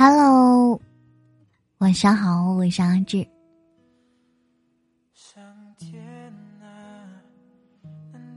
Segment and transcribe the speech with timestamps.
[0.00, 0.80] Hello，
[1.78, 3.26] 晚上好，我是阿志。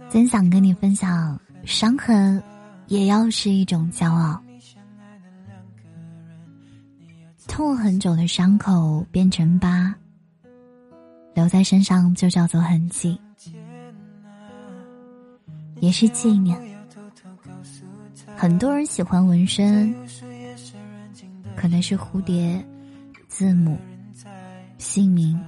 [0.10, 2.42] 真想跟你分享，伤痕
[2.88, 4.42] 也要是一种骄傲。
[7.48, 9.94] 痛很久的伤口变成疤，
[11.36, 13.22] 留在身上就叫做痕迹，
[15.80, 16.60] 也是纪念。
[18.36, 19.94] 很多人喜欢纹身。
[21.62, 22.60] 可能是蝴蝶、
[23.28, 23.78] 字母、
[24.80, 25.40] 姓名、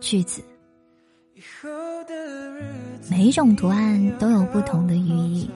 [0.00, 0.42] 句子，
[3.10, 5.50] 每一种图案都有不同的寓意，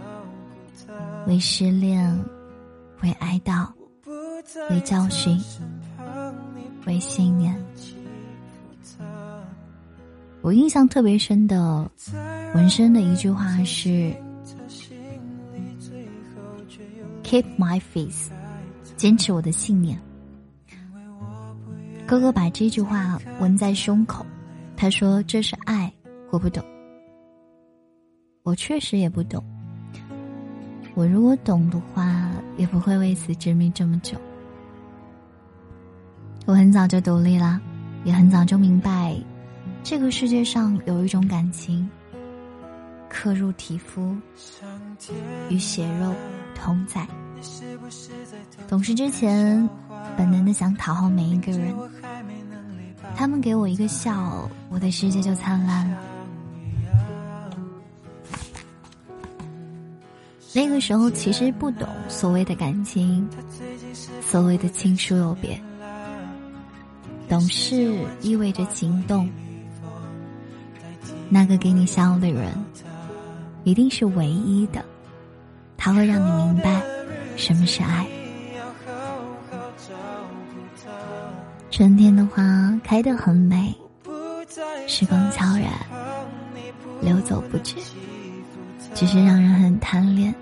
[1.27, 2.15] 为失恋，
[3.01, 3.67] 为哀悼，
[4.69, 5.41] 为教训，
[6.85, 7.59] 为信念。
[10.43, 11.91] 我印象特别深的
[12.55, 14.15] 纹身的一句话是
[17.23, 18.31] ：“Keep my face。”
[18.97, 20.01] 坚持我的信念。
[22.07, 24.25] 哥哥把这句话纹在胸口，
[24.77, 25.93] 他说：“这是爱。”
[26.31, 26.65] 我不懂，
[28.43, 29.43] 我确实也不懂。
[30.95, 34.19] 我如果懂的话，也不会为此执迷这么久。
[36.45, 37.61] 我很早就独立了，
[38.05, 39.17] 也很早就明白，
[39.83, 41.89] 这个世界上有一种感情，
[43.09, 44.17] 刻入皮肤，
[45.49, 46.13] 与血肉
[46.55, 47.07] 同在。
[48.69, 49.69] 懂事之前，
[50.17, 51.75] 本能的想讨好每一个人。
[53.17, 55.99] 他们给我一个笑，我的世界就灿烂了。
[60.53, 63.29] 那个时候其实不懂所谓的感情，
[64.23, 65.61] 所谓的亲疏有别。
[67.29, 69.29] 懂事意味着行动。
[71.29, 72.53] 那个给你笑的人，
[73.65, 74.85] 一定是唯一的，
[75.77, 76.94] 他会让你明白。
[77.37, 78.07] 什么是爱？
[81.71, 82.43] 春天的花
[82.85, 83.75] 开得很美，
[84.87, 85.73] 时光悄然
[87.01, 87.75] 流走不止，
[88.95, 90.33] 只是让人很贪恋。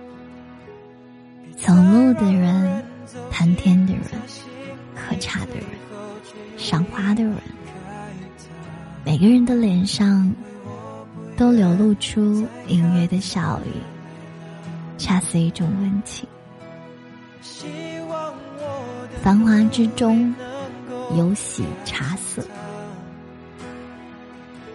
[1.56, 2.84] 走路的人，
[3.30, 4.02] 谈天的人，
[4.94, 5.64] 喝茶的人，
[6.58, 7.34] 赏花的人，
[9.04, 10.30] 每个人的脸上
[11.36, 13.70] 都流露出隐约的笑意，
[14.98, 16.28] 恰似一种温情。
[19.22, 20.34] 繁华之中，
[21.16, 22.42] 有喜茶色。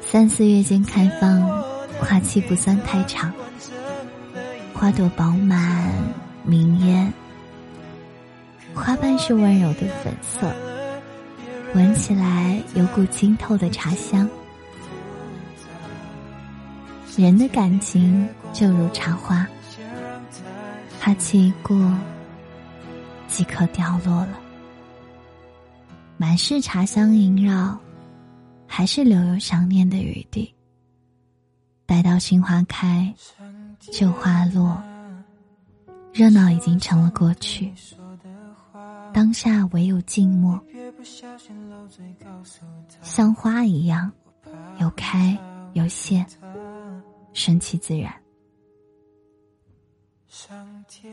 [0.01, 1.41] 三四月间开放，
[1.99, 3.33] 花期不算太长。
[4.73, 5.91] 花朵饱满
[6.43, 7.11] 明艳，
[8.73, 10.53] 花瓣是温柔的粉色，
[11.73, 14.29] 闻起来有股清透的茶香。
[17.17, 19.45] 人的感情就如茶花，
[21.01, 21.75] 花期过。
[23.37, 24.39] 即可掉落了，
[26.17, 27.77] 满是茶香萦绕，
[28.65, 30.51] 还是留有想念的余地。
[31.85, 33.13] 待到新花开，
[33.91, 34.81] 旧花落，
[36.11, 37.71] 热闹已经成了过去。
[39.13, 40.59] 当下唯有静默，
[43.03, 44.11] 像花一样，
[44.79, 45.37] 有开
[45.73, 46.25] 有谢，
[47.33, 48.11] 顺其自然。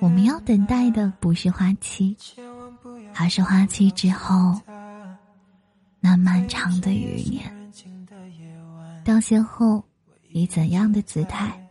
[0.01, 2.17] 我们要等待的不是花期，
[3.15, 4.61] 而是花期之后
[6.01, 7.51] 那漫长的余年。
[9.05, 9.85] 凋谢后，
[10.31, 11.69] 以怎样的姿态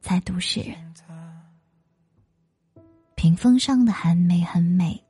[0.00, 0.94] 再度示人？
[3.14, 5.02] 屏风上的寒梅很美，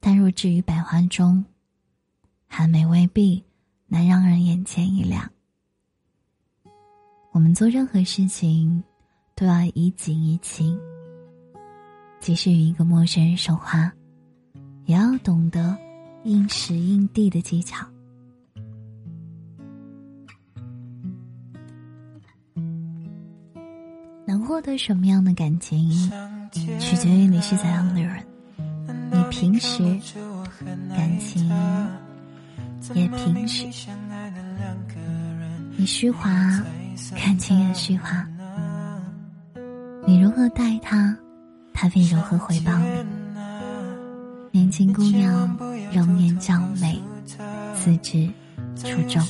[0.00, 1.44] 但若置于百花中，
[2.48, 3.44] 寒梅未必
[3.86, 5.30] 能让人眼前一亮。
[7.32, 8.82] 我们做任何事情。
[9.38, 10.76] 都要以景以情，
[12.18, 13.92] 即使与一个陌生人说话，
[14.86, 15.78] 也要懂得
[16.24, 17.86] 应时应地的技巧。
[24.26, 25.88] 能获得什么样的感情，
[26.80, 28.26] 取决于你是怎样的人。
[29.12, 29.78] 你平时
[30.88, 31.48] 感情
[32.92, 33.68] 也平时，
[35.76, 36.28] 你虚华，
[37.14, 38.28] 感情也虚华。
[40.08, 41.14] 你如何待他，
[41.74, 42.86] 他便如何回报你。
[44.50, 45.54] 年轻姑娘
[45.92, 46.98] 容颜娇美，
[47.74, 48.26] 资质
[48.74, 49.22] 出众，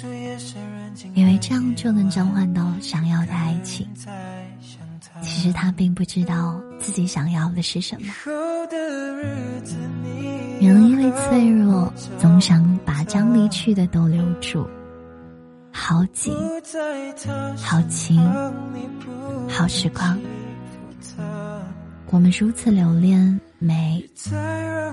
[1.14, 3.88] 以为这样就能召唤到想要的爱情。
[5.20, 8.06] 其实她并不知道自己想要的是什么。
[10.60, 14.64] 人因为脆弱，总想把将离去的都留住。
[15.72, 16.32] 好景，
[17.56, 18.24] 好情，
[19.48, 20.16] 好时光。
[22.10, 24.02] 我们如此留恋，美，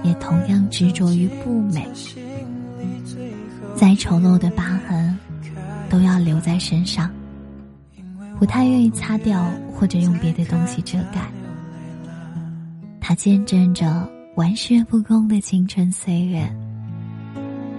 [0.04, 1.88] 也同样执着于不美。
[3.76, 5.18] 再丑陋的疤痕，
[5.90, 7.10] 都要留在身上，
[8.38, 11.22] 不太愿意擦掉或者用别的东西遮盖。
[13.00, 16.50] 它见证着玩世不恭的青春岁月，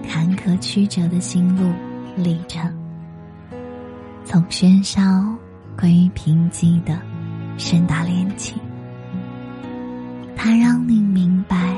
[0.07, 1.71] 坎坷曲折的心路
[2.15, 2.73] 历程，
[4.23, 5.01] 从喧嚣
[5.77, 6.99] 归于平静的
[7.57, 8.57] 盛大恋情。
[10.35, 11.75] 它让你明白，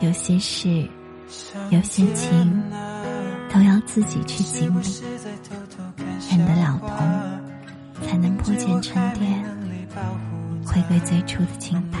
[0.00, 0.88] 有些事，
[1.70, 2.62] 有些情。
[3.54, 4.84] 都要自己去经历，
[6.30, 9.26] 忍得了痛，才能破茧成蝶，
[10.64, 11.98] 回归最初的清白。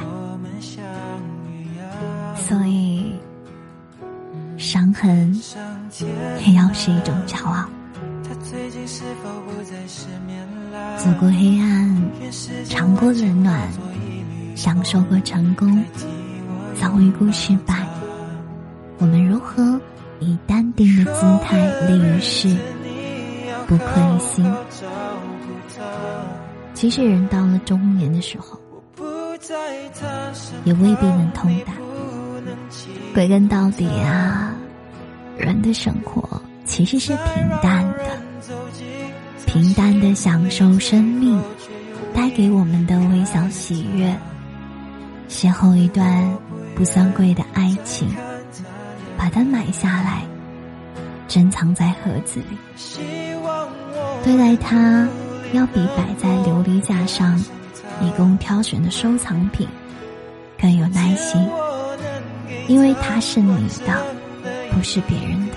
[2.34, 3.12] 所以，
[4.56, 5.38] 伤痕
[6.46, 7.68] 也要是一种骄傲。
[10.96, 11.81] 走过黑暗，
[12.68, 13.68] 尝过冷暖，
[14.54, 15.84] 享受过成功，
[16.80, 17.86] 遭遇过失败，
[18.98, 19.80] 我们如何？
[20.20, 21.58] 以淡定的姿态
[21.88, 22.56] 立于世，
[23.66, 24.48] 不亏心。
[26.74, 28.56] 其实人到了中年的时候，
[30.62, 31.72] 也未必能通达。
[33.12, 34.54] 归根到底啊，
[35.36, 38.04] 人的生活其实是平淡的，
[39.44, 41.36] 平淡的享受生命
[42.34, 44.14] 给我们的微小喜悦，
[45.28, 46.28] 邂逅一段
[46.74, 48.08] 不算贵的爱情。
[49.16, 50.22] 把它买下来，
[51.28, 52.58] 珍藏在盒子里。
[54.24, 55.08] 对待它，
[55.52, 57.38] 要比摆在琉璃架上
[58.00, 59.68] 以供挑选的收藏品
[60.60, 61.40] 更有耐心，
[62.66, 64.04] 因为它是你的，
[64.72, 65.52] 不是别人的。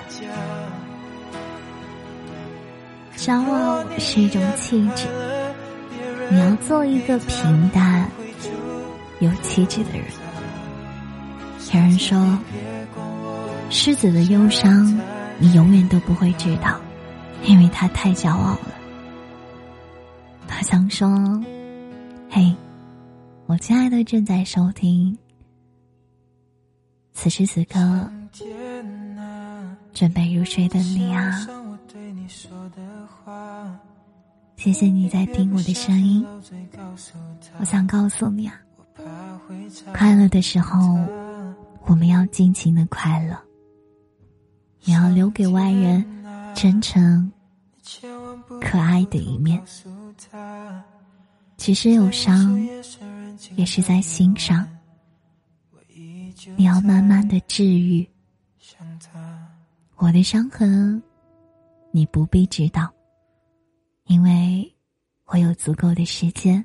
[3.17, 5.07] 骄傲是一种气质，
[6.31, 8.09] 你要做一个平淡、
[9.19, 10.05] 有气质的人。
[11.73, 12.37] 有人说。
[13.71, 14.95] 狮子的忧伤，
[15.39, 16.79] 你永远都不会知道，
[17.43, 18.71] 因为它太骄傲了。
[20.47, 21.09] 他想说
[22.29, 22.55] ：“嘿，
[23.47, 25.17] 我亲爱的正在收听，
[27.11, 27.79] 此时此刻
[29.93, 31.45] 准备入睡的你啊，
[34.57, 36.25] 谢谢你在听我的声音。
[37.59, 38.59] 我想告诉你啊，
[39.93, 40.97] 快乐的时候，
[41.85, 43.37] 我们要尽情的快乐。”
[44.87, 46.05] 你要留给外人
[46.53, 47.31] 真诚、
[48.61, 49.59] 可爱的一面。
[51.57, 52.55] 其实有伤，
[53.55, 54.67] 也是在心上。
[56.55, 58.07] 你要慢慢的治愈。
[59.95, 61.01] 我的伤痕，
[61.89, 62.93] 你不必知道，
[64.05, 64.73] 因为
[65.25, 66.63] 我有足够的时间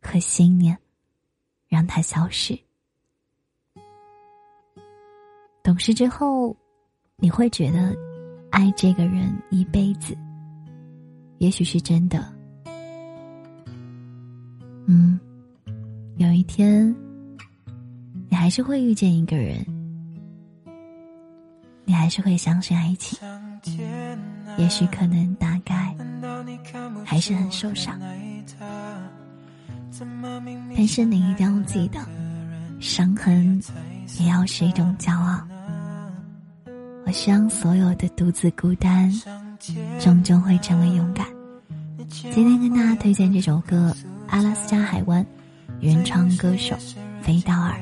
[0.00, 0.76] 和信念，
[1.68, 2.58] 让它消失。
[5.62, 6.56] 懂事之后。
[7.18, 7.96] 你会觉得，
[8.50, 10.18] 爱这个人一辈子，
[11.38, 12.34] 也许是真的。
[14.86, 15.20] 嗯，
[16.16, 16.92] 有一天，
[18.28, 19.64] 你还是会遇见一个人，
[21.84, 23.16] 你还是会相信爱情。
[24.58, 25.81] 也许可能大概
[27.12, 28.00] 还是很受伤，
[30.74, 32.00] 但是你一定要记得，
[32.80, 33.62] 伤痕
[34.18, 35.46] 也要是一种骄傲。
[37.04, 39.12] 我希望所有的独自孤单，
[40.00, 41.26] 终究会成为勇敢。
[42.08, 43.94] 今天跟大家推荐这首歌
[44.28, 45.22] 《阿拉斯加海湾》，
[45.80, 46.74] 原创歌手
[47.20, 47.78] 飞道尔。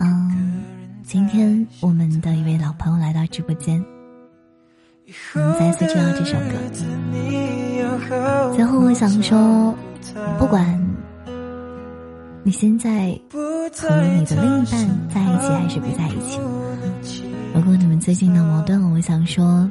[0.00, 0.62] 嗯，
[1.02, 3.82] 今天我们的一位老朋友来到直播间，
[5.34, 7.59] 我们再次听到这首歌。
[8.54, 9.74] 最后我想说，
[10.38, 10.78] 不管
[12.42, 16.38] 你现在和你的另一半在一起还是不在一起。
[17.54, 19.68] 如果你们最近闹矛盾了，我想说，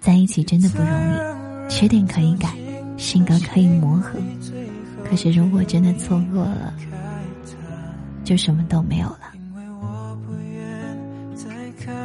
[0.00, 2.48] 在一起真的不容易，缺点可以改，
[2.96, 4.18] 性格可以磨合，
[5.08, 6.74] 可是如果真的错过了，
[8.22, 9.18] 就什么都没有了。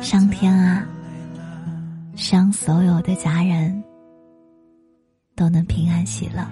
[0.02, 0.86] 上天啊，
[2.16, 3.84] 伤所有的家人
[5.40, 6.46] 都能平安喜乐。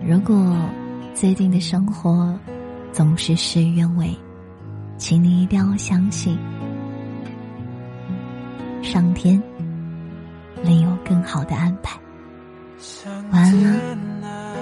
[0.00, 0.56] 如果
[1.12, 2.38] 最近的生活
[2.92, 4.16] 总是事与愿违，
[4.96, 6.38] 请你一定要相信。
[8.80, 9.42] 上天
[10.62, 11.98] 另有更好的安排。
[13.32, 14.56] 晚安了，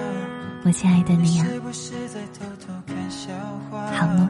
[0.63, 1.45] 我亲爱的你呀，
[3.93, 4.24] 好梦。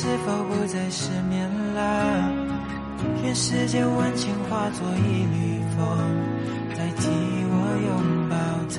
[0.00, 2.30] 是否不再失眠了？
[3.24, 5.82] 愿世间温情化作一缕风，
[6.76, 7.10] 代替
[7.50, 7.52] 我
[7.88, 7.90] 拥
[8.30, 8.36] 抱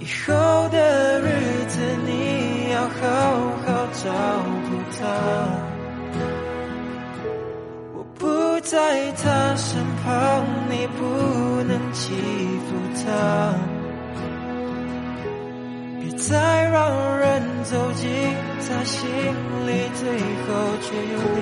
[0.00, 0.34] 以后
[0.70, 1.30] 的日
[1.68, 2.98] 子，你要好
[3.64, 4.10] 好照
[4.66, 5.00] 顾她。
[7.94, 12.16] 我不在他身旁，你不能欺
[12.66, 12.74] 负
[13.06, 13.54] 他。
[16.16, 16.90] 再让
[17.64, 18.06] 走进
[18.66, 18.98] 他心
[19.66, 20.02] 里，最
[20.44, 20.48] 后
[20.80, 21.40] 却又离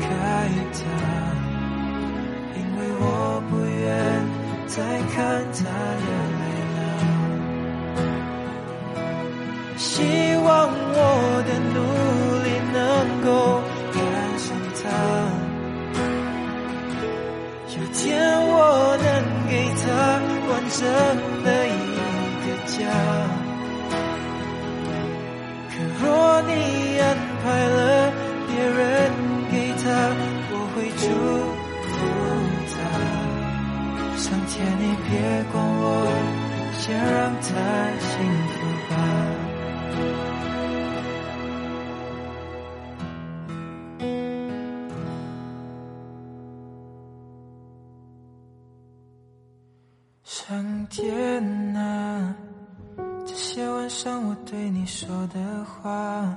[0.00, 0.06] 开
[0.72, 0.78] 他，
[2.56, 3.04] 因为我
[3.48, 3.84] 不愿
[4.66, 4.74] 再
[5.14, 5.16] 看
[5.52, 5.58] 他
[6.02, 6.08] 流
[6.40, 6.42] 泪
[6.74, 6.78] 了。
[9.76, 9.86] 希
[10.42, 11.00] 望我
[11.46, 11.76] 的努
[12.42, 12.76] 力能
[13.24, 13.26] 够
[13.92, 13.96] 赶
[14.38, 14.44] 上
[14.82, 14.84] 他，
[17.76, 18.02] 有天
[18.48, 18.54] 我
[18.98, 19.06] 能
[19.48, 19.52] 给
[19.82, 19.84] 他
[20.48, 20.78] 完整
[21.44, 21.70] 的一
[22.42, 22.80] 个家。
[27.46, 28.10] 快乐
[28.48, 28.76] 别人
[29.52, 29.84] 给他，
[30.50, 31.06] 我会祝
[31.92, 31.94] 福
[32.72, 32.74] 他。
[34.16, 35.14] 上天，你别
[35.52, 35.86] 管我，
[36.76, 37.46] 先让他
[38.00, 38.10] 幸
[38.50, 38.54] 福
[38.90, 38.92] 吧。
[50.24, 50.34] 上
[50.90, 51.06] 天
[51.76, 52.34] 啊！
[53.24, 56.36] 这些晚上我对你说的话，